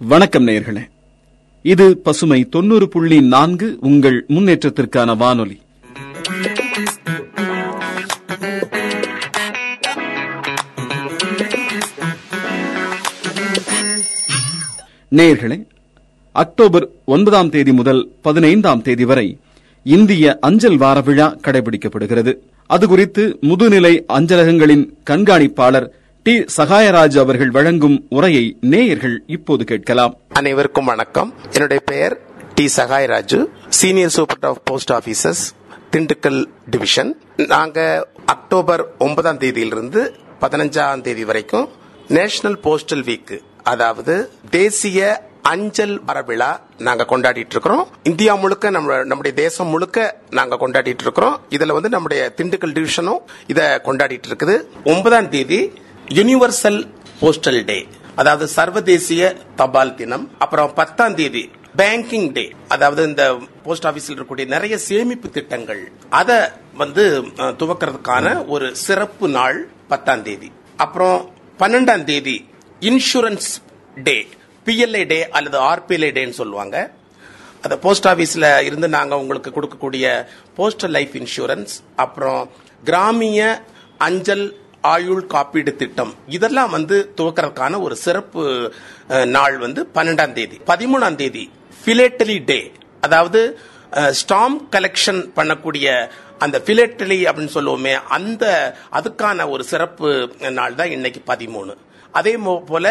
[0.00, 0.82] வணக்கம் நேயர்களே
[1.64, 5.56] இது பசுமை தொண்ணூறு புள்ளி நான்கு உங்கள் முன்னேற்றத்திற்கான வானொலி.
[15.12, 15.58] நேயர்களே
[16.34, 19.26] அக்டோபர் ஒன்பதாம் தேதி முதல் பதினைந்தாம் தேதி வரை
[19.86, 22.36] இந்திய அஞ்சல் வார விழா கடைபிடிக்கப்படுகிறது.
[22.66, 25.88] அது குறித்து முதுநிலை அஞ்சலகங்களின் கண்காணிப்பாளர்
[26.22, 26.44] டி.
[26.56, 30.16] சகாயராஜ் அவர்கள் வழங்கும் உரையை நேயர்கள் இப்போது கேட்கலாம்.
[30.32, 31.34] அனைவருக்கும் வணக்கம்.
[31.52, 32.20] என்னுடைய பெயர்
[32.54, 32.68] T.
[32.76, 35.44] Sahayaraju senior super of post officers
[35.92, 37.16] Dindigul division.
[37.36, 40.10] நாங்க அக்டோபர் ஒன்பதாம் தேதியிலிருந்து
[40.40, 41.68] பதினஞ்சாம் தேதி வரைக்கும்
[42.08, 46.48] நேஷனல் போஸ்டல் வீக் அதாவது தேசிய அஞ்சல் வரவிழா
[46.86, 49.98] நாங்க கொண்டாடிட்டு இருக்கிறோம் இந்தியா முழுக்க நம்ம நம்முடைய தேசம் முழுக்க
[50.38, 53.20] நாங்க கொண்டாடிட்டு இருக்கிறோம் இதுல வந்து நம்முடைய திண்டுக்கல் டிவிஷனும்
[53.52, 54.54] இதை கொண்டாடிட்டு இருக்குது
[54.92, 55.60] ஒன்பதாம் தேதி
[56.18, 56.80] யுனிவர்சல்
[57.20, 57.78] போஸ்டல் டே
[58.20, 59.22] அதாவது சர்வதேசிய
[59.60, 60.24] தபால் தினம்.
[60.44, 61.44] அப்புறம் பத்தாம் தேதி
[61.80, 63.24] பேங்கிங் டே அதாவது இந்த
[63.64, 65.82] போஸ்ட் ஆபீஸில் இருக்கக்கூடிய நிறைய சேமிப்பு திட்டங்கள்.
[66.20, 66.38] அதை
[66.82, 67.04] வந்து
[67.60, 69.58] துவக்கிறதுக்கான ஒரு சிறப்பு நாள்
[69.92, 70.48] பத்தாம் தேதி.
[70.84, 71.18] அப்புறம்
[71.60, 72.36] பன்னெண்டாம் தேதி
[72.90, 73.50] இன்சூரன்ஸ்
[74.08, 74.16] டே
[74.66, 76.76] பிஎல்ஏ டே அல்லது ஆர்பிஎல்ஐ டேன்னு சொல்லுவாங்க.
[77.64, 80.06] அந்த போஸ்ட் ஆஃபீஸில் இருந்து நாங்கள் உங்களுக்கு கொடுக்கக்கூடிய
[80.58, 82.42] போஸ்டல் லைஃப் இன்சூரன்ஸ் அப்புறம்
[82.88, 83.40] கிராமிய
[84.08, 84.46] அஞ்சல்
[84.94, 86.12] ஆயுள் காப்பீடு திட்டம்.
[86.36, 88.42] இதெல்லாம் வந்து துவக்கறதுக்கான ஒரு சிறப்பு
[89.36, 91.44] நாள் வந்து பன்னெண்டாம் தேதி பதிமூணாம் தேதி
[91.86, 92.60] பிலேட்டலி டே
[93.06, 93.40] அதாவது
[94.20, 95.88] ஸ்டாம்ப் கலெக்ஷன் பண்ணக்கூடிய
[96.44, 98.44] அந்த பிலேட்டலி அப்படின்னு சொல்லுவோமே அந்த
[98.98, 100.08] அதுக்கான ஒரு சிறப்பு
[100.58, 101.74] நாள் தான் இன்னைக்கு பதிமூணு.
[102.18, 102.34] அதே
[102.70, 102.86] போல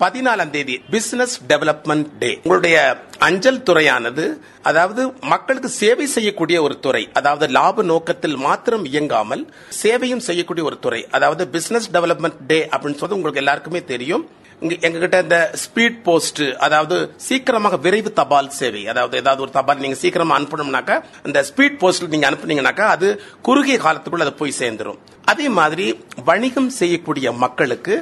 [0.00, 2.76] பதினாலாம் தேதி பிசினஸ் டெவலப்மெண்ட் டே உங்களுடைய
[3.18, 4.24] அஞ்சல் துறையானது
[4.62, 9.42] அதாவது மக்களுக்கு சேவை செய்யக்கூடிய ஒரு துறை அதாவது லாப நோக்கத்தில் மாத்திரம் இயங்காமல்
[9.82, 14.24] சேவையும் செய்யக்கூடிய ஒரு துறை அதாவது பிசினஸ் டெவலப்மெண்ட் டே அப்படின்னு சொல்றது உங்களுக்கு எல்லாருக்குமே தெரியும்.
[14.60, 20.34] எங்ககிட்ட இந்த ஸ்பீட் போஸ்ட் அதாவது சீக்கிரமாக விரைவு தபால் சேவை அதாவது ஏதாவது ஒரு தபால் நீங்க சீக்கிரமா
[20.38, 20.96] அனுப்பணும்னாக்கா
[21.28, 23.08] இந்த ஸ்பீட் போஸ்ட் நீங்க அனுப்புனீங்கன்னாக்கா அது
[23.48, 24.98] குறுகிய காலத்துக்குள்ள அது போய் சேர்ந்துரும்.
[25.24, 25.86] அதே மாதிரி
[26.24, 27.94] வணிகம் செய்யக்கூடிய மக்களுக்கு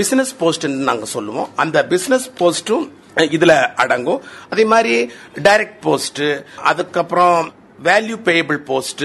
[0.00, 1.48] பிசினஸ் போஸ்ட் நாங்க சொல்லுவோம்.
[1.56, 2.86] அந்த பிசினஸ் போஸ்டும்
[3.36, 3.54] இதுல
[3.84, 4.22] அடங்கும்.
[4.50, 4.94] அதே மாதிரி
[5.46, 6.22] டைரக்ட் போஸ்ட்
[6.70, 7.52] அதுக்கப்புறம்
[7.88, 9.04] வேல்யூ பேயபிள் போஸ்ட்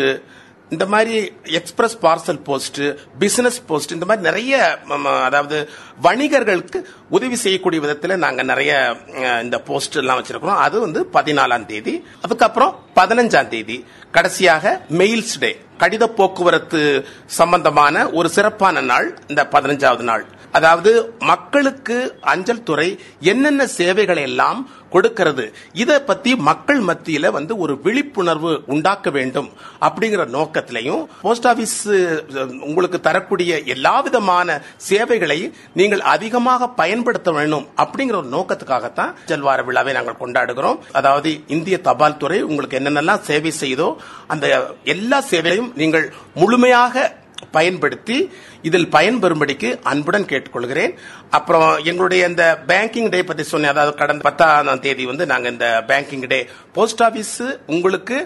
[0.74, 2.80] இந்த மாதிரி express parcel post
[3.20, 4.54] business post இந்த மாதிரி நிறைய
[5.28, 5.58] அதாவது
[6.04, 8.72] வணிகர்களுக்கு உதவி செய்யக்கூடிய விதத்தில் நாங்கள் நிறைய
[9.44, 10.62] இந்த போஸ்ட் எல்லாம் வச்சிருக்கிறோம்.
[10.66, 13.78] அது வந்து பதினாலாம் தேதி அதுக்கப்புறம் பதினஞ்சாம் தேதி
[14.12, 15.52] கடைசியாக மெயில்ஸ் டே
[15.84, 16.82] கடித போக்குவரத்து
[17.40, 20.26] சம்பந்தமான ஒரு சிறப்பான நாள் இந்த பதினஞ்சாவது நாள்.
[20.58, 20.92] அதாவது
[21.32, 21.98] மக்களுக்கு
[22.34, 22.90] அஞ்சல் துறை
[23.32, 24.60] என்னென்ன சேவைகளை எல்லாம்
[24.94, 25.46] கொடுக்கிறது
[25.82, 29.50] இதை பத்தி மக்கள் மத்தியில வந்து ஒரு விழிப்புணர்வு உண்டாக்க வேண்டும்
[29.88, 31.76] அப்படிங்கிற நோக்கத்திலையும் போஸ்ட் ஆபீஸ்
[32.70, 34.58] உங்களுக்கு தரக்கூடிய எல்லா விதமான
[34.90, 35.40] சேவைகளை
[35.82, 40.80] நீங்கள் அதிகமாக பயன்படுத்த வேண்டும் அப்படிங்கிற ஒரு நோக்கத்துக்காகத்தான் ஜல்வார விழாவை நாங்கள் கொண்டாடுகிறோம்.
[41.00, 43.90] அதாவது இந்திய தபால் துறை உங்களுக்கு என்னென்னலாம் சேவை செய்தோ
[44.34, 44.48] அந்த
[44.96, 46.08] எல்லா சேவையும் நீங்கள்
[46.42, 47.06] முழுமையாக
[47.52, 50.94] பயன்படுத்தி இதில் பயன்பெறும்படிக்கு அன்புடன் கேட்டுக்கொள்கிறேன்.
[51.30, 53.70] அப்புறம் எங்களுடைய இந்த பேங்கிங் டே பற்றி சொன்னேன்.
[53.70, 58.18] அதாவது கடந்த பத்தாம் தேதி வந்து நாங்கள் இந்த பேங்கிங் டே போஸ்ட் ஆபீஸ் உங்களுக்கு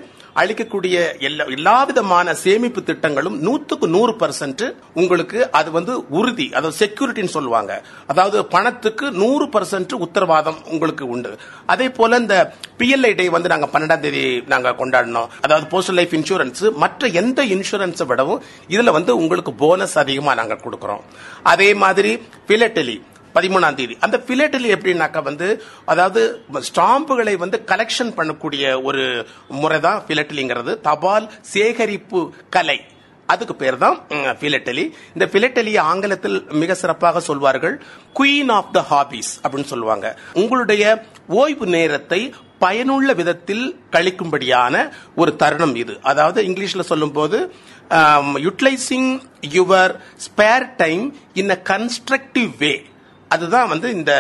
[0.41, 0.95] அளிக்கக்கூடிய
[1.27, 4.63] எல்லா எல்லா விதமான சேமிப்பு திட்டங்களும் நூத்துக்கு நூறு பர்சன்ட்
[5.01, 7.72] உங்களுக்கு அது வந்து உறுதி அதாவது செக்யூரிட்டின்னு சொல்லுவாங்க.
[8.11, 11.31] அதாவது பணத்துக்கு நூறு பர்சன்ட் உத்தரவாதம் உங்களுக்கு உண்டு.
[11.73, 12.38] அதே போல இந்த
[12.79, 14.23] பிஎல்ஐ டே வந்து நாங்க பன்னெண்டாம் தேதி
[14.53, 18.44] நாங்க கொண்டாடினோம் அதாவது போஸ்டல் லைஃப் இன்சூரன்ஸ் மற்ற எந்த இன்சூரன்ஸை விடவும்
[18.75, 21.03] இதுல வந்து உங்களுக்கு போனஸ் அதிகமா நாங்க கொடுக்குறோம்.
[21.53, 22.13] அதே மாதிரி
[22.51, 22.97] பிலட்டலி
[23.35, 23.95] பதிமூணாம் தேதி.
[24.06, 25.47] அந்த பிலேட்டில் எப்படின்னாக்கா வந்து
[25.94, 26.22] அதாவது
[26.69, 29.03] ஸ்டாம்புகளை வந்து கலெக்ஷன் பண்ணக்கூடிய ஒரு
[29.62, 32.22] முறை தான் பிலட்டலிங்கிறது தபால் சேகரிப்பு
[32.57, 32.79] கலை.
[33.29, 33.97] அதுக்கு பேர் தான்
[34.41, 34.84] பிலட்டலி
[35.16, 37.75] இந்த பிலட்டலி ஆங்கிலத்தில் மிக சிறப்பாக சொல்வார்கள்
[38.19, 40.07] குயின் ஆஃப் த ஹாபிஸ் அப்படின்னு சொல்லுவாங்க.
[40.41, 40.84] உங்களுடைய
[41.41, 42.22] ஓய்வு நேரத்தை
[42.63, 44.75] பயனுள்ள விதத்தில் கழிக்கும்படியான
[45.22, 45.94] ஒரு தருணம் இது.
[46.12, 47.38] அதாவது இங்கிலீஷ்ல சொல்லும்போது
[48.48, 49.12] utilising
[49.57, 49.94] your
[50.25, 51.06] spare time
[51.42, 52.74] in a constructive way
[53.30, 54.12] அதுதான் வந்து இந்த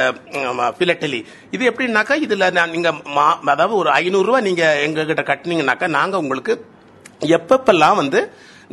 [0.79, 1.19] பிலட்டலி.
[1.51, 6.17] இது எப்படின்னாக்கா இதுல நான் நீங்க மா- அதாவது ஒரு ஐநூறு ரூபாய் நீங்க எங்க நாங்கள் கட்டினீங்கன்னாக்கா நாங்க
[6.17, 6.53] உங்களுக்கு
[7.31, 8.19] எப்பப்பெல்லாம் வந்து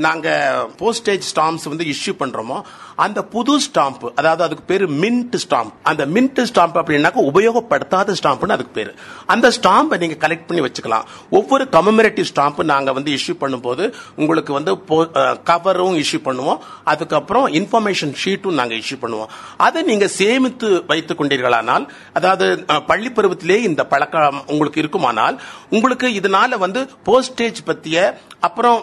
[0.04, 2.58] நாங்கள் போஸ்டேஜ் ஸ்டாம்ப்ஸ் வந்து இஷ்யூ பண்ணுறோமோ
[3.04, 8.74] அந்த புது ஸ்டாம்ப் அதாவது அதுக்கு பேர் மின்ட் ஸ்டாம்ப் அந்த மின்ட் ஸ்டாம்ப் அப்படின்னாக்க உபயோகப்படுத்தாத ஸ்டாம்ப்னு அதுக்கு
[8.78, 8.92] பேர்.
[9.34, 11.06] அந்த ஸ்டாம்பை நீங்கள் கலெக்ட் பண்ணி வச்சுக்கலாம்.
[11.38, 13.86] ஒவ்வொரு கமமரேட்டிவ் ஸ்டாம்ப் நாங்கள் வந்து இஷ்யூ பண்ணும்போது
[14.22, 14.74] உங்களுக்கு வந்து
[15.50, 16.60] கவரும் இஷ்யூ பண்ணுவோம்.
[16.94, 19.32] அதுக்கப்புறம் இன்ஃபர்மேஷன் ஷீட்டும் நாங்கள் இஷ்யூ பண்ணுவோம்.
[19.66, 21.86] அதை நீங்கள் சேமித்து வைத்துக் கொண்டீர்களானால்
[22.20, 22.46] அதாவது
[22.92, 25.38] பள்ளி பருவத்திலே இந்த பழக்கம் உங்களுக்கு இருக்குமானால்
[25.76, 27.96] உங்களுக்கு இதனால வந்து போஸ்டேஜ் பற்றிய
[28.46, 28.78] அப்புறம்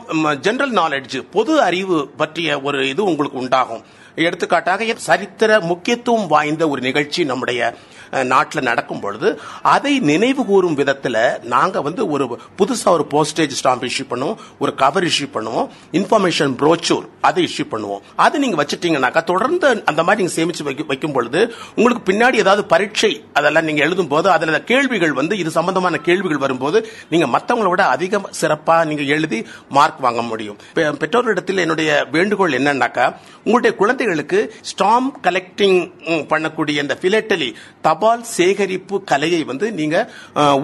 [0.45, 3.83] ஜென்ரல் நாலேஜ் பொது அறிவு பற்றிய ஒரு இது உங்களுக்கு உண்டாகும்.
[4.15, 7.75] எடுத்துக்காட்டாக சரித்திர முக்கியத்துவம் வாய்ந்த ஒரு நிகழ்ச்சி நம்முடைய
[8.23, 14.05] நாட்டில் நடக்கும் பொழுது அதை நினைவு கூறும் விதத்தில் நாங்கள் வந்து ஒரு புதுசாக ஒரு போஸ்டேஜ் ஸ்டாம்ப் இஷ்யூ
[14.09, 17.99] பண்ணுவோம் ஒரு கவர் இஷ்யூ பண்ணுவோம் இன்ஃபர்மேஷன் ப்ரோச்சூர் அதை இஷ்யூ பண்ணுவோம்.
[18.15, 23.23] அது நீங்கள் வச்சுட்டீங்கன்னாக்கா தொடர்ந்து அந்த மாதிரி நீங்கள் சேமிச்சு வைக்க- வைக்கும் பொழுது உங்களுக்கு பின்னாடி ஏதாவது பரீட்சை
[23.33, 28.21] அதெல்லாம் நீங்கள் எழுதும் போது அதில் கேள்விகள் வந்து இது சம்பந்தமான கேள்விகள் வரும்போது நீங்கள் மற்றவங்கள விட அதிக
[28.29, 30.57] சிறப்பாக நீங்கள் எழுதி மார்க் வாங்க முடியும்.
[30.75, 34.39] பெற்றோரிடத்தில் என்னுடைய வேண்டுகோள் என்னன்னாக்கா உங்களுடைய குழந்தைகளுக்கு
[34.71, 38.02] ஸ்டாம்ப் கலெக்டிங் பண்ணக்கூடிய இந்த பிலேட்டலி தபால்
[38.35, 39.97] சேகரிப்பு கலையை வந்து நீங்க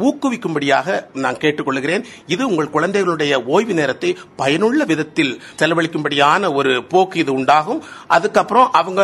[0.08, 0.88] ஊக்குவிக்கும்படியாக
[1.24, 2.04] நான் கேட்டுக்கொள்கிறேன்.
[2.34, 7.82] இது உங்கள் குழந்தைகளுடைய ஓய்வு நேரத்தை பயனுள்ள விதத்தில் செலவழிக்கும்படியான ஒரு போக்கு இது உண்டாகும்.
[8.18, 9.02] அதுக்கப்புறம் அவங்க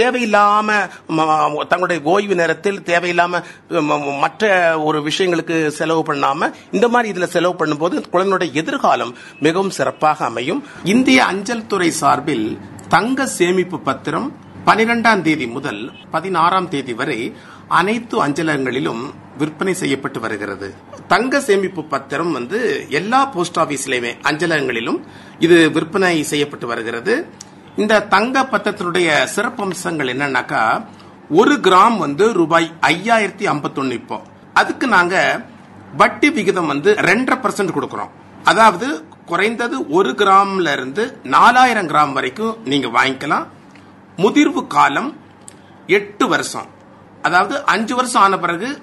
[0.00, 0.68] தேவையில்லாம
[1.70, 3.42] தங்களுடைய ஓய்வு நேரத்தில் தேவையில்லாம
[4.24, 4.50] மற்ற
[4.88, 9.14] ஒரு விஷயங்களுக்கு செலவு பண்ணாம இந்த மாதிரி இதுல செலவு பண்ணும்போது குழந்தைகளுடைய எதிர்காலம்
[9.46, 10.62] மிகவும் சிறப்பாக அமையும்.
[10.94, 12.46] இந்திய அஞ்சல் துறை சார்பில்
[12.94, 14.28] தங்க சேமிப்பு பத்திரம்
[14.66, 15.80] பனிரெண்டாம் தேதி முதல்
[16.10, 17.16] பதினாறாம் தேதி வரை
[17.78, 19.00] அனைத்து அஞ்சலகங்களிலும்
[19.38, 20.68] விற்பனை செய்யப்பட்டு வருகிறது.
[21.12, 22.58] தங்க சேமிப்பு பத்திரம் வந்து
[22.98, 24.98] எல்லா போஸ்ட் ஆபீஸ்லயுமே அஞ்சலகங்களிலும்
[25.38, 27.14] இது விற்பனை செய்யப்பட்டு வருகிறது.
[27.76, 30.62] இந்த தங்க பத்திரத்தினுடைய சிறப்பம்சங்கள் என்னன்னாக்கா
[31.40, 34.18] ஒரு கிராம் வந்து ரூபாய் ஐயாயிரத்தி ஐம்பத்தொன்னு இப்போ.
[34.60, 35.16] அதுக்கு நாங்க
[36.02, 38.12] வட்டி விகிதம் வந்து ரெண்டரை பர்சன்ட் கொடுக்கறோம்.
[38.44, 38.86] அதாவது
[39.26, 43.44] குறைந்தது ஒரு கிராம்ல இருந்து நாலாயிரம் கிராம் வரைக்கும் நீங்க வாங்கிக்கலாம்.
[44.16, 45.16] முதிர்வு காலம்
[45.86, 46.66] எட்டு வருஷம்.
[47.22, 48.82] அதாவது அஞ்சு வருஷம் ஆன பிறகு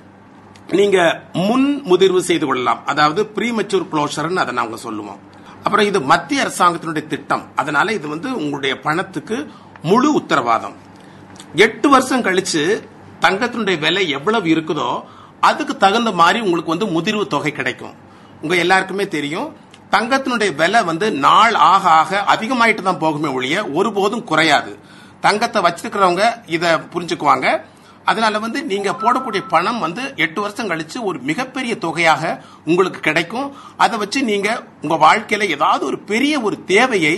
[0.69, 2.85] நீங்க முன் முதிர்வு செய்து கொள்ளலாம்.
[2.85, 5.19] அதாவது ப்ரீமெச்சூர் க்ளோஷர்னு அதை நாங்க சொல்லுவோம்.
[5.63, 7.43] அப்புறம் இது மத்திய அரசாங்கத்தினுடைய திட்டம்.
[7.55, 9.51] அதனால இது வந்து உங்களுடைய பணத்துக்கு
[9.83, 10.75] முழு உத்தரவாதம்.
[11.55, 12.83] எட்டு வருஷம் கழிச்சு
[13.21, 15.03] தங்கத்தினுடைய விலை எவ்வளவு இருக்குதோ
[15.39, 17.93] அதுக்கு தகுந்த மாதிரி உங்களுக்கு வந்து முதிர்வு தொகை கிடைக்கும்.
[18.41, 19.55] உங்க எல்லாருக்குமே தெரியும்.
[19.91, 24.79] தங்கத்தினுடைய விலை வந்து நாள் ஆக ஆக அதிகமாயிட்டு தான் போகுமே ஒழிய ஒருபோதும் குறையாது.
[25.25, 26.23] தங்கத்தை வச்சிருக்கிறவங்க
[26.55, 27.47] இதை புரிஞ்சுக்குவாங்க.
[28.09, 32.31] அதனால வந்து நீங்க போடக்கூடிய பணம் வந்து எட்டு வருஷம் கழிச்சு ஒரு மிகப்பெரிய தொகையாக
[32.69, 33.49] உங்களுக்கு கிடைக்கும்.
[33.83, 34.49] அதை வச்சு நீங்க
[34.81, 37.15] உங்க வாழ்க்கையில ஏதாவது ஒரு பெரிய ஒரு தேவையை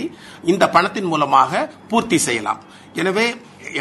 [0.52, 2.60] இந்த பணத்தின் மூலமாக பூர்த்தி செய்யலாம்.
[3.00, 3.26] எனவே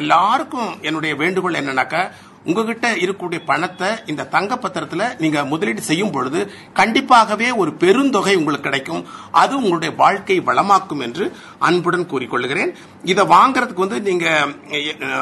[0.02, 2.02] எல்லாருக்கும் என்னுடைய வேண்டுகோள் என்னன்னாக்கா
[2.48, 6.40] உங்ககிட்ட இருக்கக்கூடிய பணத்தை இந்த தங்க பத்திரத்துல நீங்க முதலீடு செய்யும் பொழுது
[6.80, 9.04] கண்டிப்பாகவே ஒரு பெருந்தொகை உங்களுக்கு கிடைக்கும்.
[9.42, 11.26] அது உங்களுடைய வாழ்க்கை வளமாக்கும் என்று
[11.70, 12.72] அன்புடன் கூறிக்கொள்கிறேன்.
[13.12, 14.28] இதை வாங்குறதுக்கு வந்து நீங்க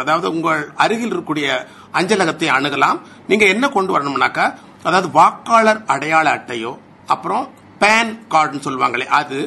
[0.01, 1.47] அதாவது உங்கள் அருகில் இருக்கக்கூடிய
[2.01, 2.99] அஞ்சலகத்தை அணுகலாம்.
[3.31, 4.47] நீங்க என்ன கொண்டு வரணும்னாக்கா
[4.83, 6.73] அதாவது வாக்காளர் அடையாள அட்டையோ
[7.15, 7.45] அப்புறம்
[7.81, 9.39] பேன் கார்டுன்னு சொல்லுவாங்களே அது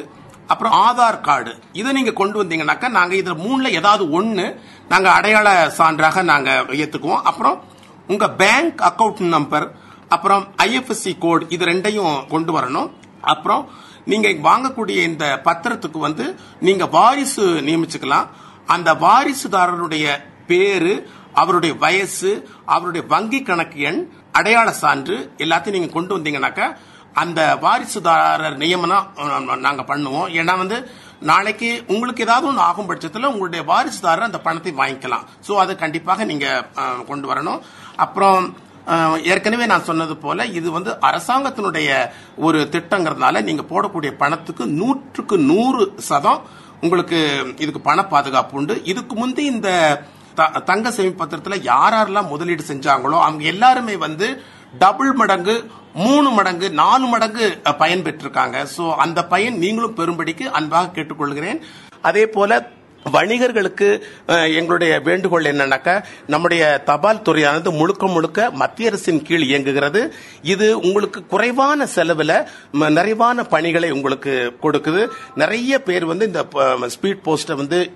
[0.47, 1.59] அப்புறம் ஆதார் கார்டு.
[1.73, 4.59] இதை நீங்க கொண்டு வந்தீங்கன்னாக்கா நாங்க இதுல மூணுல ஏதாவது ஒன்று
[4.89, 7.21] நாங்க அடையாள சான்றாக நாங்க ஏத்துக்குவோம்.
[7.21, 7.63] அப்புறம்
[8.07, 9.75] உங்க பேங்க் அக்கவுண்ட் நம்பர்
[10.09, 12.89] அப்புறம் ஐஎஃப்எஸ்சி கோட் இது ரெண்டையும் கொண்டு வரணும்.
[13.21, 13.69] அப்புறம்
[14.05, 18.27] நீங்க வாங்கக்கூடிய இந்த பத்திரத்துக்கு வந்து நீங்க வாரிசு நியமிச்சுக்கலாம்.
[18.65, 26.77] அந்த வாரிசுதாரருடைய பேரு அவருடைய வயசு அவருடைய வங்கி கணக்கு எண் அடையாள சான்று எல்லாத்தையும் நீங்க கொண்டு வந்தீங்கன்னாக்கா
[27.13, 30.31] அந்த வாரிசுதாரர் நியமனம் நாங்கள் நாங்க பண்ணுவோம்.
[30.31, 35.23] ஏன்னா வந்து நாளைக்கு உங்களுக்கு ஏதாவது ஒன்று ஆகும் பட்சத்தில் உங்களுடைய வாரிசுதாரர் அந்த பணத்தை வாங்கிக்கலாம்.
[35.47, 36.65] ஸோ அது கண்டிப்பாக நீங்க
[37.07, 37.61] கொண்டு வரணும்.
[37.95, 38.55] அப்புறம்
[39.23, 46.41] ஏற்கனவே நான் சொன்னது போல இது வந்து அரசாங்கத்தினுடைய ஒரு திட்டங்கிறதுனால நீங்க போடக்கூடிய பணத்துக்கு நூற்றுக்கு நூறு சதம்
[46.81, 48.81] உங்களுக்கு இதுக்கு பண பாதுகாப்பு உண்டு.
[48.83, 50.01] இதுக்கு முந்தி இந்த
[50.35, 54.43] த- தங்க சேமிப்பு யார் யாரெல்லாம் முதலீடு செஞ்சாங்களோ அவங்க எல்லாருமே வந்து
[54.79, 55.63] டபுள் மடங்கு
[55.93, 58.67] மூணு மடங்கு நாலு மடங்கு பயன் பெற்றிருக்காங்க.
[58.77, 61.61] ஸோ அந்த பயன் நீங்களும் பெறும்படிக்கு அன்பாக கேட்டுக்கொள்கிறேன்.
[62.01, 62.69] அதே போல
[63.11, 64.01] வணிகர்களுக்கு
[64.55, 70.13] எங்களுடைய வேண்டுகோள் என்னன்னாக்கா நம்முடைய தபால் துறையானது முழுக்க முழுக்க மத்திய அரசின் கீழ் இயங்குகிறது.
[70.41, 75.07] இது உங்களுக்கு குறைவான செலவில் ம- நிறைவான பணிகளை உங்களுக்கு கொடுக்குது.
[75.35, 76.47] நிறைய பேர் வந்து இந்த
[76.81, 77.91] ஸ்பீட் போஸ்ட்டை வந்து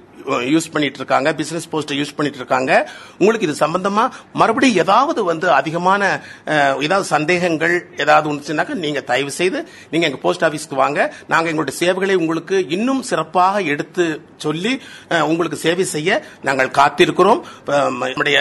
[0.54, 2.72] யூஸ் பண்ணிட்டு இருக்காங்க பிசினஸ் போஸ்ட் யூஸ் பண்ணிட்டு இருக்காங்க
[3.18, 4.04] உங்களுக்கு இது சம்பந்தமா
[4.42, 6.02] மறுபடியும் ஏதாவது வந்து அதிகமான
[6.86, 9.60] ஏதாவது சந்தேகங்கள் ஏதாவது இருந்துச்சுனாக்கா நீங்க தயவு செய்து
[9.92, 11.00] நீங்க எங்க போஸ்ட் ஆபீஸ்க்கு வாங்க.
[11.34, 14.06] நாங்க எங்களுடைய சேவைகளை உங்களுக்கு இன்னும் சிறப்பாக எடுத்து
[14.46, 14.74] சொல்லி
[15.32, 16.20] உங்களுக்கு சேவை செய்ய
[16.50, 17.42] நாங்கள் காத்திருக்கிறோம்.
[18.02, 18.40] நம்முடைய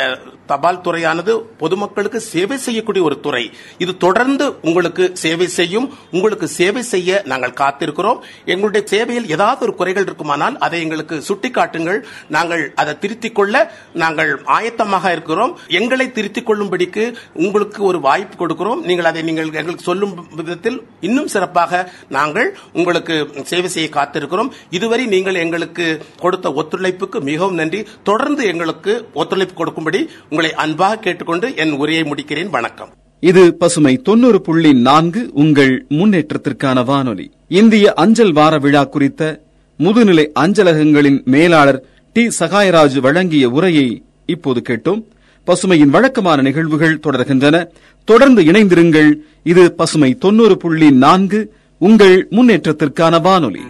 [0.51, 3.45] தபால் துறையானது பொதுமக்களுக்கு சேவை செய்யக்கூடிய ஒரு துறை.
[3.85, 5.87] இது தொடர்ந்து உங்களுக்கு சேவை செய்யும்
[6.17, 8.21] உங்களுக்கு சேவை செய்ய நாங்கள் காத்திருக்கிறோம்.
[8.55, 12.01] எங்களுடைய சேவையில் ஏதாவது ஒரு குறைகள் இருக்குமானால் அதை எங்களுக்கு சுட்டிக்காட்டுங்கள்.
[12.37, 13.55] நாங்கள் அதை திருத்திக் கொள்ள
[14.03, 15.55] நாங்கள் ஆயத்தமாக இருக்கிறோம்.
[15.81, 17.05] எங்களை திருத்திக் கொள்ளும்படிக்கு
[17.45, 18.83] உங்களுக்கு ஒரு வாய்ப்பு கொடுக்கிறோம்.
[18.89, 21.83] நீங்கள் அதை நீங்கள் எங்களுக்கு சொல்லும் விதத்தில் இன்னும் சிறப்பாக
[22.17, 23.15] நாங்கள் உங்களுக்கு
[23.53, 24.53] சேவை செய்ய காத்திருக்கிறோம்.
[24.79, 25.87] இதுவரை நீங்கள் எங்களுக்கு
[26.25, 27.81] கொடுத்த ஒத்துழைப்புக்கு மிகவும் நன்றி.
[28.11, 30.01] தொடர்ந்து எங்களுக்கு ஒத்துழைப்பு கொடுக்கும்படி
[30.37, 32.51] உங்களை அன்பாக கேட்டுக்கொண்டு என் உரையை முடிக்கிறேன்.
[32.51, 32.89] வணக்கம்.
[33.21, 37.31] இது பசுமை தொண்ணூறு புள்ளி நான்கு உங்கள் முன்னேற்றத்திற்கான வானொலி.
[37.49, 39.43] இந்திய அஞ்சல் வார விழா குறித்த
[39.79, 42.29] முதுநிலை அஞ்சலகங்களின் மேலாளர் டி.
[42.39, 45.03] சகாயராஜ் வழங்கிய உரையை இப்போது கேட்டோம்.
[45.47, 47.67] பசுமையின் வழக்கமான நிகழ்வுகள் தொடர்கின்றன.
[48.05, 49.13] தொடர்ந்து இணைந்திருங்கள்.
[49.43, 53.61] இது பசுமை தொண்ணூறு புள்ளி நான்கு உங்கள் முன்னேற்றத்திற்கான வானொலி.